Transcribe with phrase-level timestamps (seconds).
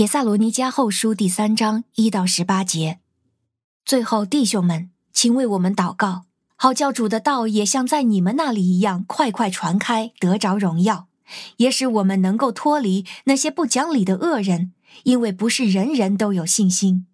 [0.00, 3.00] 帖撒罗尼迦后书第三章一到十八节。
[3.84, 6.22] 最后，弟兄们，请为我们祷告，
[6.56, 11.08] 好叫主的道也像在你们那里一样，快快传开，得着荣耀，
[11.58, 14.72] 也使我们能够脱离那些不讲理的恶人，
[15.02, 17.06] 因为不是人人都有信心。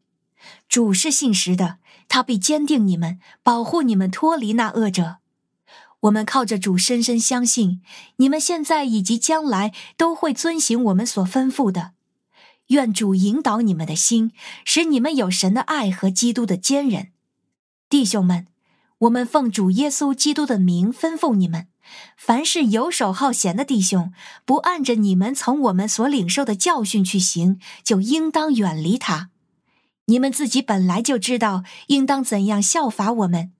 [0.68, 5.16] 主是信实的，他必坚定你们，保护你们脱离那恶者。
[6.02, 7.82] 我们靠着主深深相信，
[8.18, 11.95] 你们现在以及将来都会遵行我们所吩咐的。
[12.68, 14.32] 愿主引导你们的心，
[14.64, 17.12] 使你们有神的爱和基督的坚忍。
[17.88, 18.46] 弟兄们，
[18.98, 21.68] 我们奉主耶稣基督的名吩咐你们：
[22.16, 24.12] 凡是游手好闲的弟兄，
[24.44, 29.30] 不按着你们从我们所领受的教训去行，就应当远离他。
[30.06, 33.52] 你们自己本来就知道应当怎样效法我们。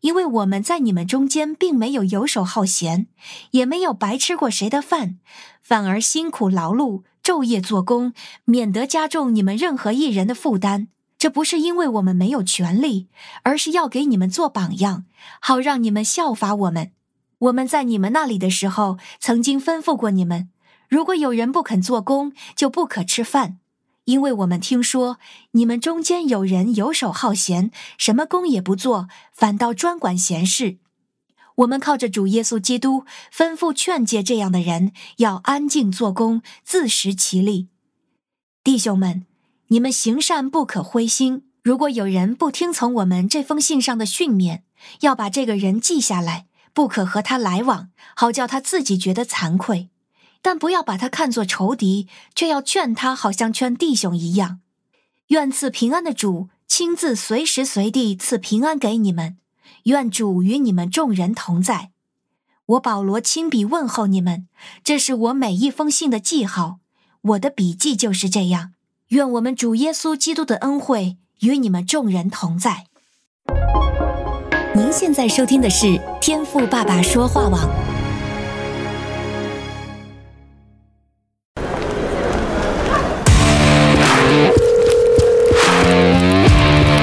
[0.00, 3.08] 因为我们在你们中间并没有游手好闲，
[3.50, 5.18] 也没有白吃过谁的饭，
[5.60, 8.14] 反而辛苦劳碌，昼夜做工，
[8.46, 10.88] 免得加重你们任何一人的负担。
[11.18, 13.08] 这不是因为我们没有权力，
[13.42, 15.04] 而是要给你们做榜样，
[15.38, 16.92] 好让你们效法我们。
[17.40, 20.48] 我们在你们那里的时候，曾经吩咐过你们：
[20.88, 23.58] 如果有人不肯做工，就不可吃饭。
[24.04, 25.18] 因为我们听说
[25.50, 30.78] 你们中间有人游手好闲，什么工也不做，反倒专管闲事。
[31.58, 37.68] 我们靠着主耶稣基督，吩咐劝诫这样的人要安静做工，自食其力。
[38.62, 39.26] 弟兄们，
[39.68, 41.42] 你们行善不可灰心。
[41.62, 44.60] 如果有人不听从我们这封信上的训勉，
[45.00, 49.90] 要把这个人记下来，不可和他来往，好叫他自己觉得惭愧。
[50.40, 52.06] 但不要把他看作仇敌，
[52.36, 54.60] 却要劝他，好像劝弟兄一样。
[55.28, 59.38] 愿赐平安的主亲自随时随地赐平安给你们。
[59.88, 61.90] 愿主与你们众人同在。
[62.66, 64.46] 我保罗亲笔问候你们，
[64.84, 66.78] 这是我每一封信的记号。
[67.22, 68.72] 我的笔记就是这样。
[69.08, 72.84] 愿我们主耶稣基督的恩惠与你们众人同在。
[74.74, 77.68] 您现在收听的是天赋爸爸说话网。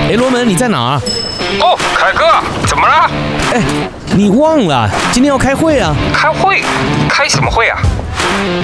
[0.08, 1.02] 哎罗门，你在哪儿？
[1.60, 2.55] 哦，凯哥，怎
[2.86, 3.10] 么了？
[3.54, 3.62] 哎，
[4.16, 5.94] 你忘了今天要开会啊？
[6.14, 6.62] 开会？
[7.10, 7.80] 开什么会啊？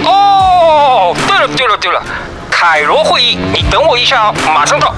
[0.05, 2.01] 哦，对了对了对了，
[2.49, 4.93] 凯罗会议，你等我一下哦，马上到。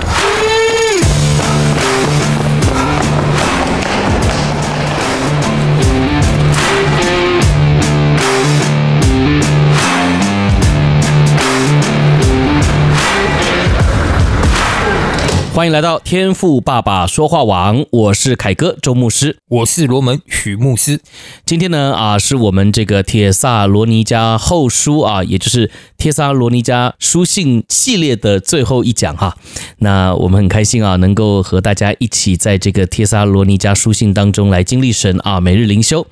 [15.53, 20.99] 欢迎来到天赋爸爸说话网，我是凯哥周牧师，我是罗门许牧师。
[21.45, 29.37] 今天呢啊，是我们这个铁萨罗尼迦后书啊，也就是铁萨罗尼迦书信系列的最后一讲哈。
[29.77, 36.07] 那我们很开心啊，能够和大家一起在这个铁萨罗尼迦书信当中来经历神啊，每日灵修。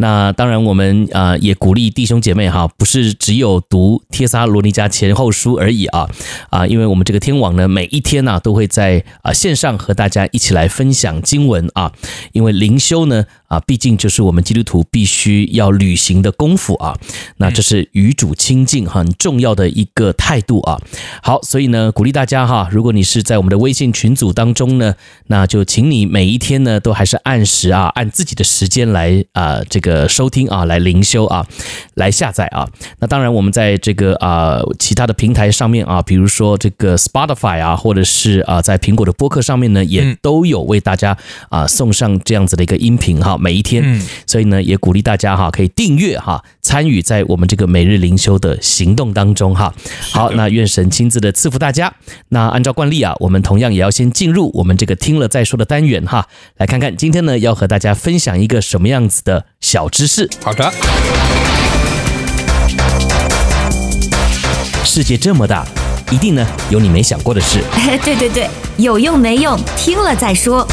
[0.00, 6.08] 那当然，我们啊也鼓励弟兄姐妹哈，不是只有读帖撒罗尼迦前后书而已啊
[6.48, 11.90] 啊，因为我们这个天网呢，每一天呢都会在在啊线上和大家一起来分享经文啊，
[12.32, 13.24] 因为灵修呢。
[13.48, 16.94] 啊，毕竟就是我们基督徒必须要履行的功夫啊，
[17.38, 20.78] 那这是与主亲近很重要的一个态度啊。
[21.22, 24.94] 好，所以呢，鼓励大家哈，如果你是在我们的微信群组当中呢，
[25.28, 31.46] 那就请你每一天呢都还是按时啊，按自己的时间来啊，这个收听啊，来灵修啊，
[31.94, 32.68] 来下载啊。
[32.98, 41.16] 那当然，我们在这个啊其他的平台上面啊，比如说这个 Spotify 啊，或者是啊在苹果的播客上面呢，也都有为大家
[41.48, 43.38] 啊送上这样子的一个音频哈。
[43.38, 49.72] 每一天，所以呢，也鼓励大家哈，可以订阅哈，参与在我们这个每日灵修的行动当中哈。
[50.12, 51.94] 好，那愿神亲自的赐福大家。
[52.28, 60.28] 那按照惯例啊，我们同样也要先进入我们这个听了再说的单元哈，来看看今天呢要和大家分享一个什么样子的小知识。
[60.44, 60.70] 好的，
[64.84, 65.66] 世界这么大，
[66.10, 67.60] 一定呢有你没想过的事。
[68.04, 70.66] 对对对，有用没用，听了再说。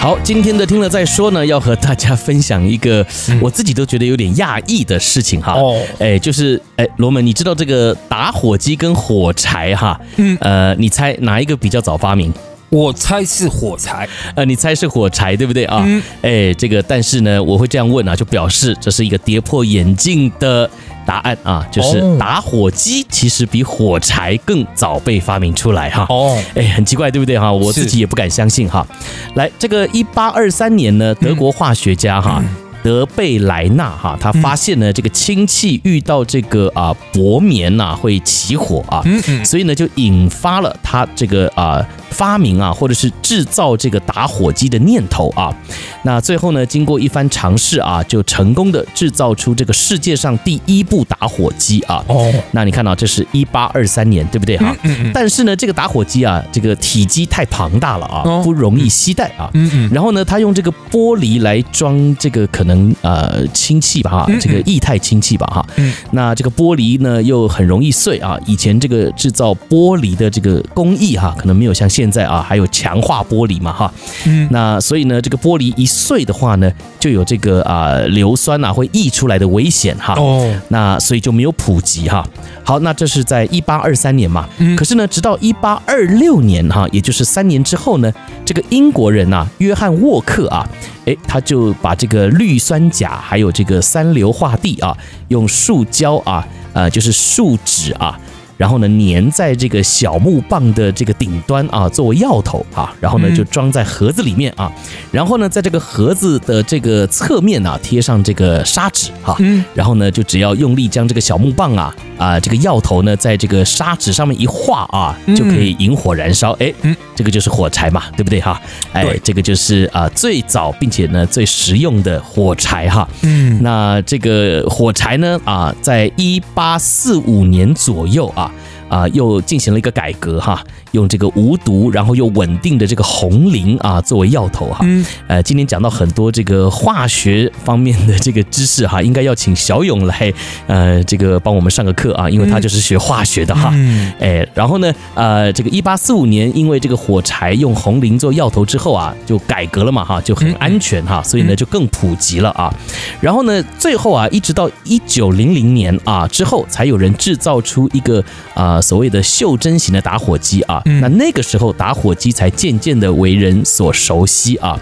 [0.00, 3.04] 好，今天的听了再说呢，要和大家分享一个
[3.42, 5.52] 我自己都觉得有点讶异的事情哈。
[5.52, 10.00] 哦，哎，就是哎，罗门，你知道这个打火机跟火柴哈？
[10.16, 12.32] 嗯，呃，你猜哪一个比较早发明？
[12.70, 14.08] 我猜是火柴。
[14.34, 15.84] 呃，你猜是火柴对不对啊？
[15.86, 16.02] 嗯。
[16.22, 20.68] 哎，这个但是呢，我会这样问啊，就表示这是一个跌破眼镜的。
[21.06, 26.04] 答案啊，就是打火机其实比火柴更早被发明出来哈。
[26.10, 27.50] 哦，哎，很奇怪，对不对哈？
[27.50, 28.86] 我自己也不敢相信哈。
[29.34, 32.42] 来，这个一八二三年呢，德国化学家哈。
[32.44, 39.02] 嗯德贝莱纳哈，他发现呢，这个氢气遇到这个啊薄棉呐会起火啊，
[39.44, 45.54] 所以呢就引发了他这个啊发明啊，或者是制造这个打火机的念头啊。
[46.02, 52.04] 那最后呢，经过一番尝试啊，就成功的制造出这个世界上第一部打火机啊。
[52.08, 54.74] 哦，那你看到这是一八二三年，对不对哈？
[55.12, 59.50] 但是呢，这个打火机啊，这个体积太庞大了啊，不容易携带啊。
[59.54, 59.90] 嗯嗯。
[59.92, 62.94] 然后呢，他用这个玻璃来装这个可能。
[63.00, 68.36] 呃，氢气吧哈，这个液态氢气吧哈，嗯，那这个玻璃呢又很容易碎啊。
[68.44, 73.92] 以前这个制造玻璃的这个工艺哈，可能没有像现在啊，还有强化玻璃嘛哈，
[74.24, 80.14] 嗯，那所以呢，这个玻璃一碎的话呢，就有这个啊硫酸啊会溢出来的危险哈。
[80.14, 82.24] 哦，那所以就没有普及哈。
[82.62, 88.12] 好，那这是在一八二三年嘛，嗯，可是呢，直到一八二六年哈，也就是三年之后呢，
[88.44, 90.64] 这个英国人呐，约翰沃克啊。
[91.04, 94.96] 哎，他就把这个氯酸钾还有这个三硫化地啊，
[95.28, 98.16] 用塑胶啊，呃，就是树脂啊。
[98.58, 104.70] 然后呢，粘在这个小木棒的这个顶端啊，作为药头啊，然后呢就装在盒子里面啊，
[105.12, 109.36] 然后呢在这个盒子的这个侧面啊贴上这个砂纸哈，
[109.72, 116.74] 然后呢就只要用力将这个小木棒啊啊这个药头呢在这个砂纸上面一画啊，就可以引火燃烧，哎，
[117.14, 118.60] 这个就是火柴嘛，对不对哈？
[118.92, 123.08] 哎，这个就是啊最早并且呢最实用的火柴哈。
[123.22, 128.47] 嗯，那这个火柴呢啊，在一八四五年左右啊。
[128.88, 134.80] 啊，又进行了一个改革哈，用这个无毒然后又稳定的这个红磷啊作为药头哈。
[134.82, 135.04] 嗯。
[135.26, 140.32] 呃，今天讲到很多这个化学方面的这个知识哈，应该要请小勇来
[140.66, 143.70] 呃这个帮我们上个课啊，因为他就是学化学的哈。
[143.74, 144.12] 嗯。
[144.18, 152.74] 哎，然后呢，呃，这个一八四五年，因为这个火柴用红磷做药头之后啊，就改革了嘛哈，就很安全哈，所以呢就更普及了啊。
[153.20, 158.24] 然后呢，最后啊，一直到一九零零年啊之后，才有人制造出一个
[158.54, 158.80] 啊。
[158.88, 164.78] 所谓的袖珍型的打火机啊，那那个时候打火机才渐渐的为人所熟悉啊。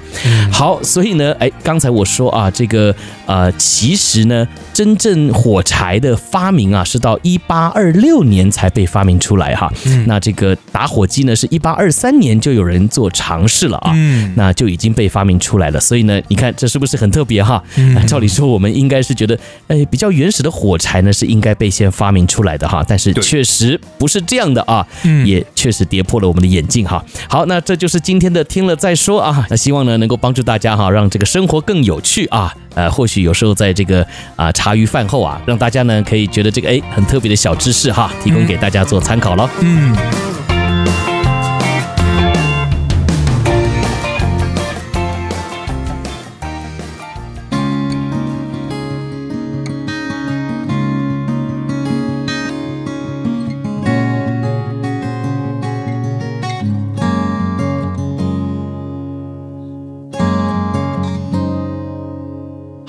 [0.50, 2.94] 好，所以呢，哎，刚才我说啊，这个
[3.26, 9.72] 呃，其实呢，真正火柴的发明啊，是到一八二六年才被发明出来哈。
[10.06, 13.92] 那这个打火机呢，是一八二三年就有人做尝试了啊，
[14.34, 15.80] 那就已经被发明出来了。
[15.80, 17.62] 所以呢，你看这是不是很特别哈？
[18.06, 19.38] 照理说，我们应该是觉得，
[19.68, 22.84] 哎，比较原始的火柴呢，是应该被先发明出来的哈。
[22.86, 23.80] 但是确实。
[23.98, 24.86] 不是这样的啊，
[25.24, 27.02] 也确实跌破了我们的眼镜哈。
[27.28, 29.46] 好，那这就是今天的听了再说啊。
[29.48, 32.52] 那希望呢能够帮助大家哈，让这个生活更有趣啊。
[32.74, 34.06] 呃，或许有时候在这个
[34.36, 39.48] 啊茶余饭后啊，让大家呢可以觉得这个哎很特别的小知识哈，提供给大家做参考喽。
[39.60, 39.96] 嗯。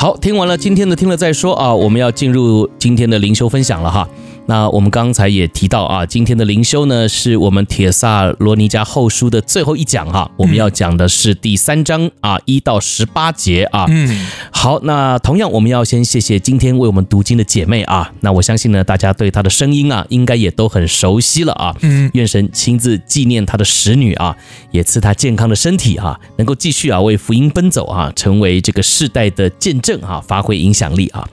[0.08, 4.08] 好，听完了今天的听了再说啊，我们要进入今天的灵修分享了哈。
[4.48, 10.30] 那我们刚才也提到啊，今天的灵修呢，是我们铁萨罗尼迦后书的最后一讲哈。
[10.38, 13.86] 我们要讲的是第三章啊，一到十八节啊。
[13.90, 18.12] 嗯，好，那同样我们要先谢谢今天为我们读经的姐妹啊。
[18.22, 21.76] 那我相信呢，大家对她的声音啊，应该也都很熟悉了啊。
[21.82, 24.36] 嗯，愿神亲自纪念她的使女啊，
[24.72, 31.28] 也赐她健康的身体啊，能够继续啊为福音奔走啊，成为这个世代的见证啊，发挥影响力啊。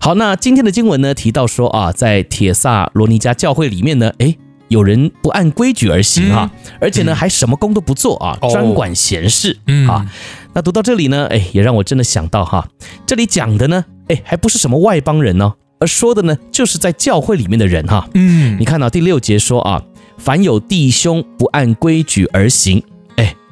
[0.00, 4.36] 好，那今天的经文呢，提到说啊，在帖撒罗尼加教会里面呢，哎，
[4.68, 9.56] 有人不按规矩而行啊，而且呢还什么工都不做啊，专管闲事
[9.88, 10.04] 啊。
[10.52, 12.68] 那读到这里呢，哎，也让我真的想到哈，
[13.06, 18.06] 这里讲的呢，哎，还不是什么外邦人呢，而说的呢，就是在教会里面的人哈。
[18.12, 19.82] 嗯，你看到第六节说啊，
[20.18, 22.82] 凡有弟兄不按规矩而行。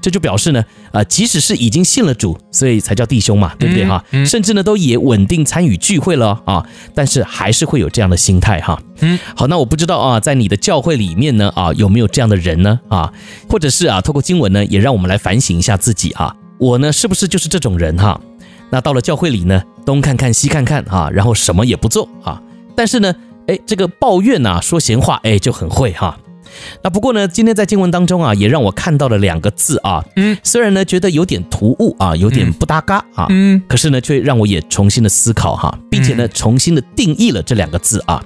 [0.00, 4.04] 这就表示呢，呃，即使是已经信了主，所以才叫弟兄嘛，对不对哈？
[4.12, 6.64] 嗯，甚至呢，都也稳定参与聚会了啊，
[6.94, 8.80] 但是还是会有这样的心态哈。
[9.00, 12.78] 嗯，好，那我不知道啊，在你的教会里面呢，啊，有没有这样的人呢？
[12.88, 13.12] 啊，
[13.48, 18.20] 或者是啊，透过经文呢，也让我们来反省一下自己啊，我呢，是不是就是这种人哈？
[18.70, 22.40] 那到了教会里呢，东看看西看看啊，然后什么也不做啊，
[22.76, 23.14] 但是呢，
[23.46, 26.18] 哎，这个抱怨呐，说闲话，哎，就很会哈。
[26.82, 38.22] 那不过呢，今天在经文当中啊，也让我看到了两个字啊，嗯，虽然呢觉得有点突兀啊，有点不搭嘎啊，嗯，可是呢却让我也重新的思考哈，并且呢重新的定义了这两个字啊。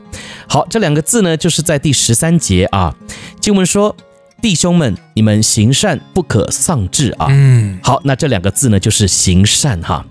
[0.47, 2.95] 好，这两个字呢就是在第十三节啊，
[3.41, 3.95] 经文说
[4.43, 10.05] ：“弟兄们，你们行善不可丧志啊。”嗯，好，那这两个字呢就是行善哈。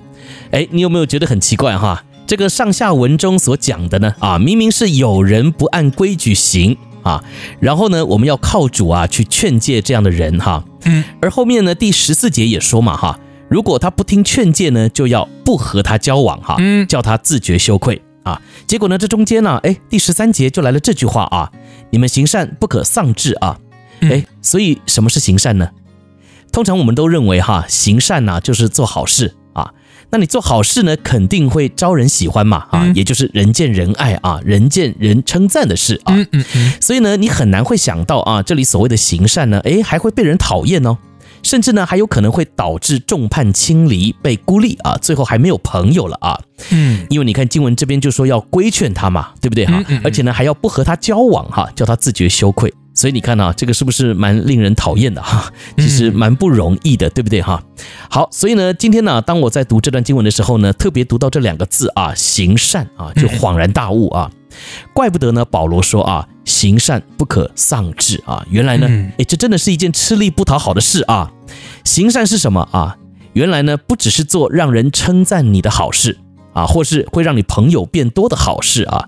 [0.51, 2.03] 哎，你有没有觉得很奇怪哈？
[2.25, 6.77] 这个上下文中所讲的呢啊，明明是有人不按规矩行。
[7.03, 7.23] 啊，
[7.59, 10.63] 然后呢，我们要靠主啊去劝诫这样的人哈。
[10.85, 18.41] 嗯，而后面呢，第十四节也说嘛哈，如果他不听劝诫呢，就要不和他交往哈，嗯，叫他自觉羞愧啊。
[18.65, 21.51] 结果呢，这中间呢，哎，第十三节就来了这句话啊，
[21.91, 23.57] 你们行善不可丧志啊。
[24.01, 25.69] 哎，所以什么是行善呢？
[26.51, 29.35] 通常我们都认为哈，行善呐就是做好事。
[30.11, 40.97] 那你做好事呢，肯定会招人喜欢嘛，啊，也就是人见人爱啊，人见人称赞的事啊，嗯嗯嗯，所以呢，你很难会想到啊，这里所谓的行善呢，诶，还会被人讨厌哦，
[41.43, 46.37] 甚至呢，还有可能会导致众叛亲离，被孤立啊，最后还没有朋友了啊，
[46.71, 49.81] 嗯，因为你看经文这边就说要规劝他嘛，对不对哈？
[50.03, 52.73] 而且呢，还要不和他交往哈，叫他自觉羞愧。
[52.93, 55.51] 所以你看啊，这个是不是蛮令人讨厌的哈？
[55.77, 57.63] 其实蛮不容易的，对不对哈？
[58.09, 64.29] 好，所以呢，今天呢，当我在读这段经文的时候呢，特别读到这两个字啊，行善啊，就恍然大悟啊，
[64.93, 71.31] 怪不得呢，保罗说啊，行善不可丧志啊，原来呢，诶，这真的是一件吃力不讨好的事啊。
[71.85, 72.97] 行善是什么啊？
[73.33, 76.17] 原来呢，不只是做让人称赞你的好事。
[76.53, 79.07] 啊，或是会让你朋友变多的好事啊，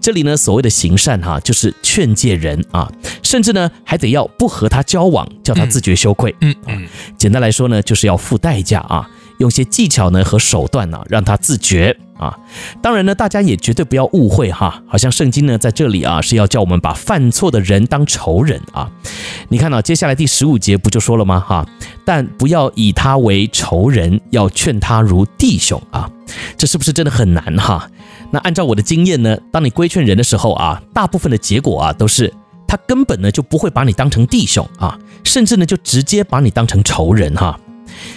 [0.00, 2.90] 这里呢，所谓的行善哈，就是劝诫人啊，
[3.22, 6.34] 甚至呢还得要不和他交往，叫他自觉羞愧。
[6.40, 6.86] 嗯嗯，
[7.18, 9.08] 简单来说呢，就是要付代价啊。
[9.38, 12.36] 用些技巧呢和手段呢，让他自觉啊。
[12.82, 18.90] 当然呢，大家也绝对不要误会哈，好像圣经呢在这里啊是要叫我们把犯错的人当仇人啊。
[19.48, 21.40] 你看到接下来第十五节不就说了吗？
[21.40, 21.66] 哈，
[22.04, 26.10] 但不要以他为仇人，要劝他如弟兄啊。
[26.56, 27.88] 这是不是真的很难哈？
[28.30, 32.32] 那按照我的经验呢，当你规劝人的时候啊，大部分的结果啊都是
[32.66, 37.58] 他根本呢就不会把你当成弟兄啊，甚至呢就直接把你当成仇人哈。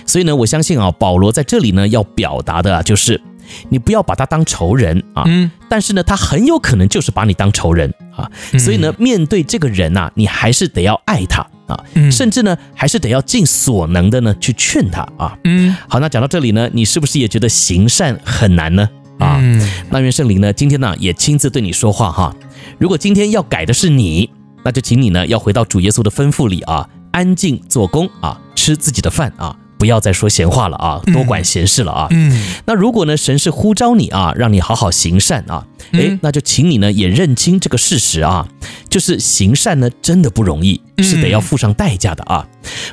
[0.05, 3.21] 所以呢，我相信啊，保罗在这里呢要表达的啊，就是
[3.69, 11.79] 你不要把他当仇人啊，嗯，但是呢，他很有可能就是把你当仇人啊，所以呢，面对这个人呐，你还是得要爱他啊，
[12.11, 18.87] 甚至呢，还是得要尽所能的呢去劝他啊，嗯，好，那讲到这里呢，你是不是也觉得行善很难呢？
[19.19, 19.41] 啊，
[19.89, 22.35] 那愿圣灵呢今天呢也亲自对你说话哈，
[22.77, 24.29] 如果今天要改的是你，
[24.63, 29.55] 那就请你呢要回到主耶稣的吩咐里啊，安静做工啊，吃自己的饭啊。
[29.77, 32.07] 不要再说闲话了啊，多管闲事了啊。
[32.11, 38.47] 嗯，那如果呢，神是呼召你啊，让你好好行善啊，诶，那就请你呢也认清这个事实啊，
[38.89, 42.47] 就是行善呢真的不容易，是得要付上代价的啊。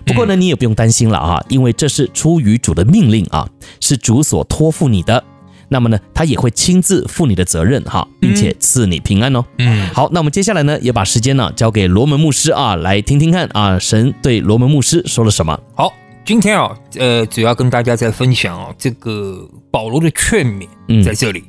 [0.05, 3.49] 不过呢，你也不用担心了啊，因为这是出于主的命令啊，
[3.81, 5.25] 是主所托付你的，
[5.69, 9.45] 那么呢，他也会亲自负你的责任哈，并且赐你平安哦。
[9.59, 15.59] 嗯，好，那我们接下来呢，也把时间呢交给罗门牧师啊，来听听看啊，神对罗门牧师说了什么。
[15.75, 15.93] 好。
[16.25, 20.67] 今天啊，呃，主要跟大家在分享啊，这个保罗的劝勉
[21.05, 21.45] 在这里。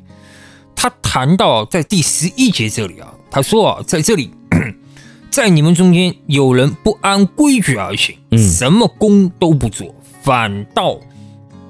[0.74, 4.30] 他谈到在第十一节这里啊，他说啊，在这里，
[5.30, 11.00] 在你们中间有人不按规矩而行，什么工都不做，反倒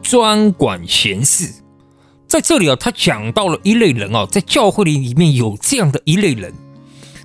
[0.02, 1.48] 专管闲事。
[2.26, 6.52] 在这里啊，他讲到了一类人啊，在教会里里面有这样的一类人，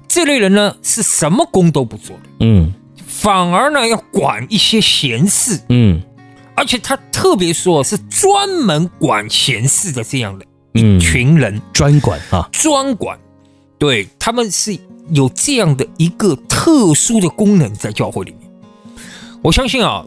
[0.08, 2.72] 这类人呢是什么工都不做的，嗯。
[3.22, 6.02] 反而呢，要管一些闲事，嗯，
[6.56, 13.20] 而且他特别说是专门管闲事的这样的一群人，嗯、专管啊，专管，
[13.78, 14.76] 对，他们是
[15.12, 18.52] 有这样的一个特殊的功能在教会里面。
[19.44, 20.04] 我相信啊，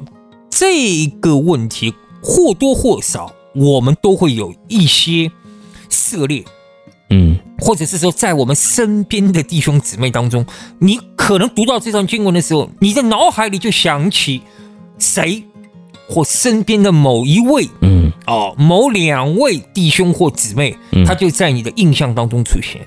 [0.51, 5.31] 这个问题或多或少我们都会有一些
[5.89, 6.45] 涉猎。
[7.11, 10.45] 嗯，或者是说，在我们身边的弟兄姊妹当中，
[10.79, 14.43] 你可能读到这段经文的时候，你的脑海里就想起
[14.99, 15.43] 谁，
[16.07, 22.87] 或身边的某一位，嗯，哦，某两位弟兄或姊妹，他就在你的印象当中出现，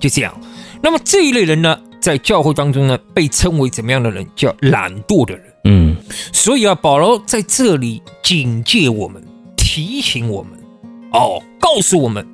[0.00, 0.40] 就这样。
[0.82, 4.26] 那么这一类人呢，在教会当中呢，被称为怎么样的人？
[4.34, 5.44] 叫懒惰的人。
[5.66, 5.96] 嗯，
[6.32, 9.22] 所以啊，保罗在这里警戒我们，
[9.56, 10.58] 提醒我们，
[11.12, 12.26] 哦，告诉我们。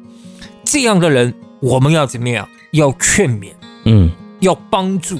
[0.62, 2.48] 这样的人，我们要怎么样？
[2.72, 3.52] 要劝勉，
[3.84, 5.18] 嗯，要帮助，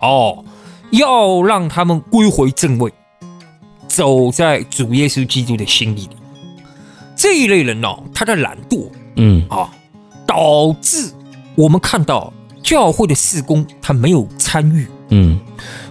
[0.00, 0.44] 哦，
[0.90, 2.92] 要让他们归回正位，
[3.86, 6.16] 走在主耶稣基督的心意里。
[7.16, 9.46] 这一类人呢、哦，他的懒惰，嗯。
[9.48, 9.70] 啊，
[10.26, 11.12] 导致
[11.56, 15.38] 我们看到教会的事工他没有参与，嗯，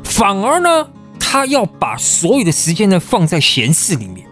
[0.04, 0.88] 反而呢，
[1.20, 4.26] 他要把所有的时间呢放在闲事里面，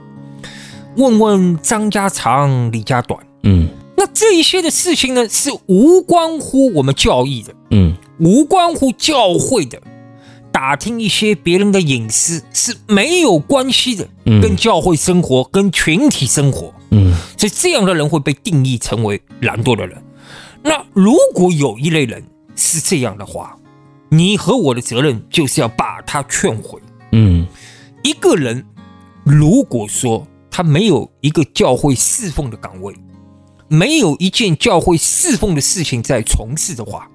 [0.96, 7.96] 问问张家长李家短，嗯那这一些的事情呢，是无关乎我们教义的，嗯。
[8.20, 9.82] 无关乎教会的，
[10.52, 14.40] 打听一些别人的隐私是没有关系的，嗯。
[14.40, 17.12] 跟教会生活、跟群体生活，嗯。
[17.36, 20.02] 所以这样的人会被定义成为懒惰的人。
[20.62, 22.24] 那如果有一类人
[22.56, 23.58] 是这样的话，
[24.10, 26.80] 你和我的责任就是要把他劝回。
[27.14, 27.48] 嗯。
[28.04, 28.64] 一个人
[29.24, 32.94] 如果说他没有一个教会侍奉的岗位，
[33.68, 37.10] 没有一件教会侍奉的事情在从事的话，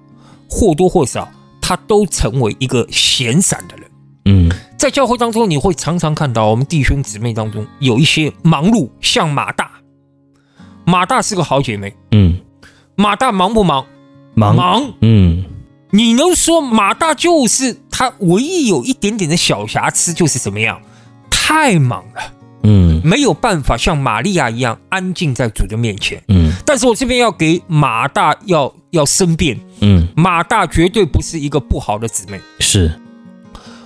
[0.49, 1.29] 或多或少
[1.61, 3.91] 他都成为一个闲散的人。
[4.25, 9.71] 嗯在教会当中，你会常常看到我们弟兄姊妹当中有一些忙碌，像马大。
[10.85, 12.39] 马大是个好姐妹，嗯，
[12.95, 13.85] 马大忙不忙？
[14.35, 14.93] 忙忙。
[15.01, 15.45] 嗯
[15.91, 20.81] 你能说马大就是他唯一有一点点的小瑕疵，就是怎么样？
[21.29, 22.33] 太忙了。
[22.63, 23.01] 嗯。
[23.03, 26.21] 没有办法像玛利亚一样安静在主的面前。
[26.29, 26.51] 嗯。
[26.65, 32.99] 但是我这边要给马大要要申辩，嗯，马大绝对不是一个不好的姊妹，是。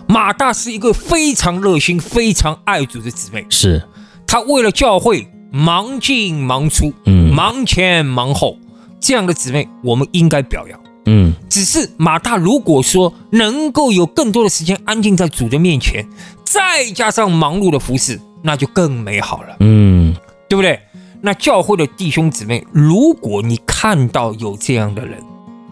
[0.08, 3.46] 马大是一个非常热心、非常爱主的姊妹。
[3.50, 3.84] 是，
[4.26, 7.34] 她为了教会忙进忙出，嗯。
[7.34, 8.58] 忙前忙后，
[9.02, 10.80] 这样的姊妹我们应该表扬。
[11.08, 11.34] 嗯。
[11.50, 16.08] 只是马大如果说能够有更多的时间安静在主的面前，
[16.46, 19.58] 再加上忙碌的服侍，那就更美好了。
[19.60, 20.16] 嗯
[20.48, 20.80] 对不对？
[21.20, 25.22] 那教会的弟兄姊妹，如果你看到有这样的人，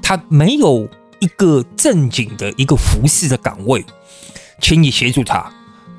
[0.02, 0.86] 他没有
[1.20, 3.86] 一个正经的一个服侍的岗位，
[4.60, 5.50] 请你协助他，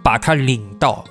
[0.02, 1.02] 把他领到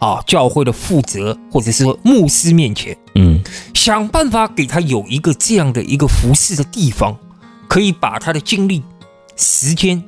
[0.00, 3.40] 啊教会的负责或者是牧师面前，嗯
[3.72, 7.16] 想办法给他有一个这样的一个服侍的地方，
[7.68, 8.82] 可以把他的精力、
[9.36, 10.02] 时间、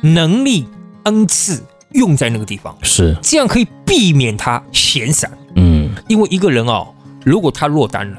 [0.00, 0.66] 能力、
[1.04, 5.30] 恩赐用在那个地方，是，这样可以避免他闲散。
[5.56, 5.94] 嗯。
[6.08, 6.88] 因为一个人哦，
[7.24, 8.18] 如果他落单了，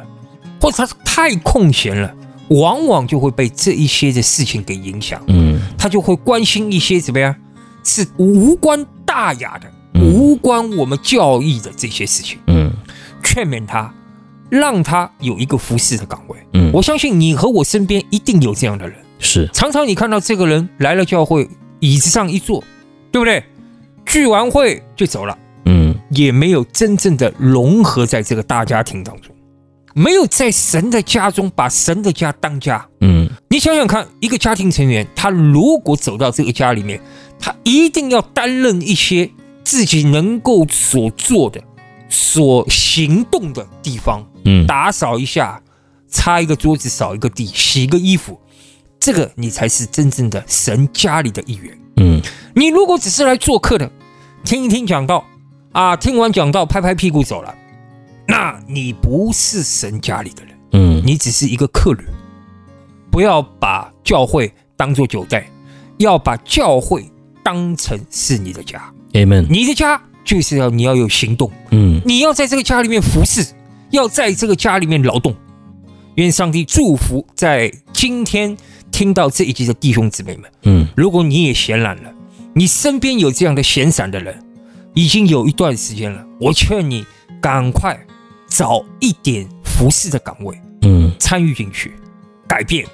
[0.62, 2.14] 或者他太空闲了，
[2.50, 5.60] 往往就会被这一些的事情给影响，嗯。
[5.78, 7.36] 他就会关心一些怎么样，
[7.84, 10.14] 是无关大雅的、嗯。
[10.14, 12.72] 无关我们教义的这些事情，嗯。
[13.24, 13.94] 劝勉他，
[14.50, 16.38] 让他有一个服侍的岗位。
[16.54, 21.48] 嗯，我相信你和我身边一定有这样的人，是，常常你看到这个人来了教会，
[21.80, 22.64] 椅子上一坐，
[23.12, 23.44] 对不对？
[24.06, 25.38] 聚完会就走了。
[25.66, 29.36] 嗯也没有真正的融合在这个大家庭当中，
[29.94, 32.84] 没有在神的家中把神的家当家。
[33.02, 37.00] 嗯你想想看，一个家庭成员，他如果走到这个家里面，
[37.40, 39.30] 他一定要担任一些
[39.64, 41.62] 自己能够所做的、
[42.10, 45.62] 所行动的地方，嗯打扫一下，
[46.08, 48.40] 擦一个桌子，扫一个地，洗个衣服，
[49.00, 51.78] 这个你才是真正的神家里的一员。
[51.98, 52.22] 嗯
[52.54, 53.90] 你如果只是来做客的，
[54.44, 55.26] 听一听讲道
[55.72, 57.56] 啊，听完讲道拍拍屁股走了，
[58.28, 62.06] 那你不是神家里的人，嗯你只是一个客人。
[63.12, 65.46] 不要把教会当做酒店，
[65.98, 67.10] 要把教会
[67.44, 68.92] 当成是你的家。
[69.14, 73.46] ，Amen，你的家就是要你要有行动，嗯你要在这个家里面服侍，
[73.90, 75.36] 要在这个家里面劳动。
[76.16, 78.56] 愿上帝祝福在今天
[79.00, 80.52] 听到这一集的弟兄姊妹们。
[80.64, 82.14] 嗯如果你也闲懒了，
[82.54, 84.38] 你身边有这样的闲散的人，
[84.94, 87.06] 已经有一段时间了，我劝你
[87.40, 87.98] 赶快
[88.50, 91.94] 找一点服侍的岗位嗯参与进去，
[92.46, 92.86] 改变。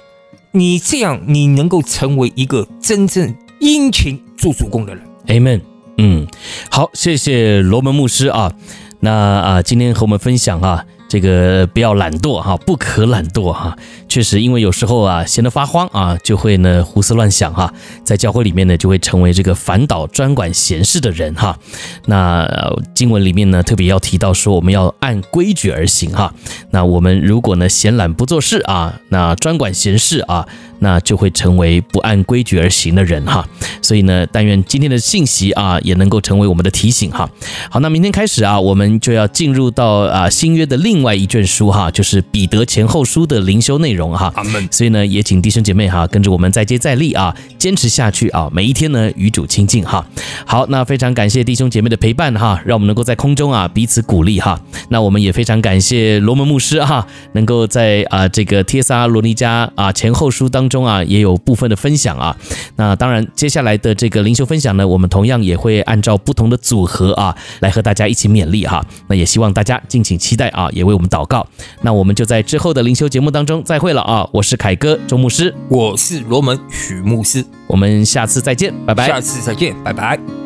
[0.52, 5.04] 你这样，你能够成为一个真正殷勤做主公的人。
[5.26, 5.60] ，Amen，
[5.98, 6.24] 嗯，
[6.70, 8.52] 好，谢谢罗门牧师啊，
[9.00, 10.86] 那啊，今天和我们分享啊。
[11.08, 13.76] 这个不要懒惰哈，不可懒惰哈。
[14.08, 17.72] 确实，因为有时候啊，闲得发慌啊，就会呢胡思乱想哈，
[18.04, 21.58] 在教会里面呢，就会成为这个反倒专管闲事的人哈。
[22.06, 22.48] 那
[22.94, 26.32] 经文里面呢，特别要提到说，我们要按规矩而行哈。
[26.70, 30.46] 那我们如果呢闲懒不做事啊，那专管闲事啊，
[30.78, 33.46] 那就会成为不按规矩而行的人哈。
[33.82, 37.28] 所以呢，但愿今天的信息啊，也能够成为我们的提醒哈。
[37.70, 44.32] 好，那明天开始啊，我们就要进入到啊新约的另外一卷书哈，就是彼得前后书的灵修内容哈。
[44.34, 44.68] 阿门。
[44.70, 50.04] 所以呢，也请弟兄姐妹哈，跟着我们再接再厉啊，坚持下去啊，每一天呢与主亲近哈。
[50.44, 54.60] 好，那非常感谢弟兄姐妹的陪伴哈，让我们能够在空中啊彼此鼓励哈。
[54.88, 62.36] 那我们也非常感谢罗门牧师哈，能够在啊这个帖撒罗尼迦啊前后书当当中啊，也有部分的分享啊。
[62.74, 68.84] 那当然，接下来的这个灵修分享呢，我们同样也会按照不同的组合啊，来和大家一起勉励哈。
[69.06, 71.46] 那也希望大家敬请期待啊，也为我们祷告。
[71.82, 74.28] 那我们就在之后的灵修节目当中再会了啊！
[74.32, 79.06] 我是凯哥周牧师，我是罗门许牧师，我们下次再见，拜拜。
[79.06, 80.45] 下次再见，拜拜。